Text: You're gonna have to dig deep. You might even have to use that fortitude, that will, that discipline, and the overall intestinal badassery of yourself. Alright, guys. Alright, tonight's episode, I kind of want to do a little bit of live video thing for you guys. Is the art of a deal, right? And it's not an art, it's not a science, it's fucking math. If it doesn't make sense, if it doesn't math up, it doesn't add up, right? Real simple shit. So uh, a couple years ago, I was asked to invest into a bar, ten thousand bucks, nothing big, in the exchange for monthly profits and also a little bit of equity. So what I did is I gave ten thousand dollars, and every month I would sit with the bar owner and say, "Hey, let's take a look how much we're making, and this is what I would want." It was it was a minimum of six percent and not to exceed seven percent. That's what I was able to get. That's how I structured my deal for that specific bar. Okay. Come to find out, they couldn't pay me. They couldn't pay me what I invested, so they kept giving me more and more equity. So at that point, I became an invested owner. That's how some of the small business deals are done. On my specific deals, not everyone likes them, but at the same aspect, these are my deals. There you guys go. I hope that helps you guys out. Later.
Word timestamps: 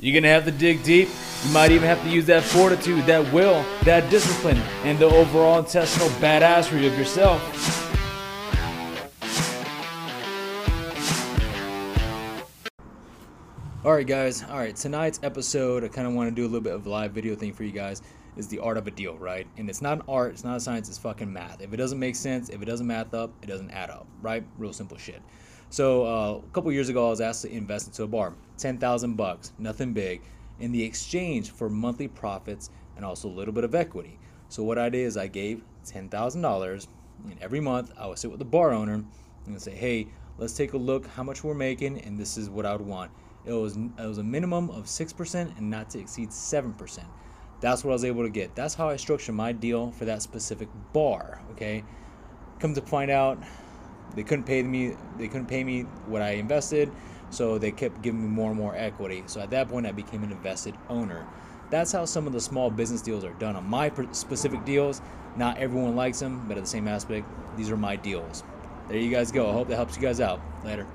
You're 0.00 0.18
gonna 0.18 0.32
have 0.32 0.46
to 0.46 0.50
dig 0.50 0.82
deep. 0.82 1.10
You 1.44 1.52
might 1.52 1.70
even 1.72 1.86
have 1.86 2.02
to 2.04 2.08
use 2.08 2.24
that 2.26 2.42
fortitude, 2.42 3.04
that 3.04 3.30
will, 3.34 3.64
that 3.84 4.08
discipline, 4.10 4.56
and 4.82 4.98
the 4.98 5.04
overall 5.04 5.58
intestinal 5.58 6.08
badassery 6.20 6.86
of 6.86 6.98
yourself. 6.98 7.40
Alright, 13.84 14.06
guys. 14.06 14.42
Alright, 14.44 14.76
tonight's 14.76 15.20
episode, 15.22 15.84
I 15.84 15.88
kind 15.88 16.06
of 16.06 16.14
want 16.14 16.30
to 16.30 16.34
do 16.34 16.44
a 16.44 16.48
little 16.48 16.60
bit 16.60 16.74
of 16.74 16.86
live 16.86 17.12
video 17.12 17.34
thing 17.34 17.52
for 17.52 17.64
you 17.64 17.72
guys. 17.72 18.00
Is 18.36 18.48
the 18.48 18.58
art 18.60 18.78
of 18.78 18.86
a 18.86 18.90
deal, 18.90 19.18
right? 19.18 19.46
And 19.58 19.68
it's 19.68 19.82
not 19.82 19.98
an 19.98 20.02
art, 20.08 20.32
it's 20.32 20.44
not 20.44 20.56
a 20.56 20.60
science, 20.60 20.88
it's 20.88 20.96
fucking 20.98 21.30
math. 21.30 21.60
If 21.60 21.74
it 21.74 21.76
doesn't 21.76 21.98
make 21.98 22.16
sense, 22.16 22.48
if 22.48 22.62
it 22.62 22.64
doesn't 22.64 22.86
math 22.86 23.12
up, 23.12 23.32
it 23.42 23.46
doesn't 23.46 23.70
add 23.70 23.90
up, 23.90 24.06
right? 24.22 24.44
Real 24.56 24.72
simple 24.72 24.96
shit. 24.96 25.20
So 25.70 26.04
uh, 26.04 26.38
a 26.38 26.50
couple 26.52 26.72
years 26.72 26.88
ago, 26.88 27.06
I 27.06 27.10
was 27.10 27.20
asked 27.20 27.42
to 27.42 27.52
invest 27.52 27.86
into 27.86 28.02
a 28.02 28.08
bar, 28.08 28.34
ten 28.58 28.76
thousand 28.76 29.14
bucks, 29.14 29.52
nothing 29.58 29.92
big, 29.92 30.20
in 30.58 30.72
the 30.72 30.82
exchange 30.82 31.52
for 31.52 31.70
monthly 31.70 32.08
profits 32.08 32.70
and 32.96 33.04
also 33.04 33.28
a 33.28 33.30
little 33.30 33.54
bit 33.54 33.62
of 33.62 33.74
equity. 33.74 34.18
So 34.48 34.64
what 34.64 34.78
I 34.78 34.88
did 34.88 35.06
is 35.06 35.16
I 35.16 35.28
gave 35.28 35.62
ten 35.84 36.08
thousand 36.08 36.42
dollars, 36.42 36.88
and 37.24 37.40
every 37.40 37.60
month 37.60 37.92
I 37.96 38.08
would 38.08 38.18
sit 38.18 38.30
with 38.30 38.40
the 38.40 38.44
bar 38.44 38.72
owner 38.72 39.04
and 39.46 39.62
say, 39.62 39.70
"Hey, 39.70 40.08
let's 40.38 40.54
take 40.54 40.72
a 40.72 40.76
look 40.76 41.06
how 41.06 41.22
much 41.22 41.44
we're 41.44 41.54
making, 41.54 42.00
and 42.00 42.18
this 42.18 42.36
is 42.36 42.50
what 42.50 42.66
I 42.66 42.72
would 42.72 42.84
want." 42.84 43.12
It 43.44 43.52
was 43.52 43.76
it 43.76 44.06
was 44.06 44.18
a 44.18 44.24
minimum 44.24 44.70
of 44.70 44.88
six 44.88 45.12
percent 45.12 45.56
and 45.56 45.70
not 45.70 45.88
to 45.90 46.00
exceed 46.00 46.32
seven 46.32 46.72
percent. 46.74 47.06
That's 47.60 47.84
what 47.84 47.92
I 47.92 47.94
was 47.94 48.04
able 48.04 48.24
to 48.24 48.30
get. 48.30 48.56
That's 48.56 48.74
how 48.74 48.88
I 48.88 48.96
structured 48.96 49.36
my 49.36 49.52
deal 49.52 49.92
for 49.92 50.04
that 50.06 50.20
specific 50.20 50.68
bar. 50.92 51.40
Okay. 51.52 51.84
Come 52.58 52.74
to 52.74 52.80
find 52.80 53.10
out, 53.10 53.38
they 54.14 54.22
couldn't 54.22 54.44
pay 54.44 54.62
me. 54.62 54.96
They 55.18 55.28
couldn't 55.28 55.46
pay 55.46 55.64
me 55.64 55.82
what 56.06 56.22
I 56.22 56.30
invested, 56.32 56.90
so 57.30 57.58
they 57.58 57.70
kept 57.70 58.02
giving 58.02 58.22
me 58.22 58.28
more 58.28 58.50
and 58.50 58.58
more 58.58 58.74
equity. 58.76 59.22
So 59.26 59.40
at 59.40 59.50
that 59.50 59.68
point, 59.68 59.86
I 59.86 59.92
became 59.92 60.22
an 60.22 60.32
invested 60.32 60.74
owner. 60.88 61.26
That's 61.70 61.92
how 61.92 62.04
some 62.04 62.26
of 62.26 62.32
the 62.32 62.40
small 62.40 62.70
business 62.70 63.00
deals 63.00 63.24
are 63.24 63.32
done. 63.34 63.54
On 63.54 63.64
my 63.64 63.92
specific 64.12 64.64
deals, 64.64 65.00
not 65.36 65.58
everyone 65.58 65.94
likes 65.94 66.18
them, 66.18 66.44
but 66.48 66.56
at 66.56 66.64
the 66.64 66.70
same 66.70 66.88
aspect, 66.88 67.26
these 67.56 67.70
are 67.70 67.76
my 67.76 67.96
deals. 67.96 68.42
There 68.88 68.98
you 68.98 69.10
guys 69.10 69.30
go. 69.30 69.48
I 69.48 69.52
hope 69.52 69.68
that 69.68 69.76
helps 69.76 69.96
you 69.96 70.02
guys 70.02 70.20
out. 70.20 70.40
Later. 70.64 70.86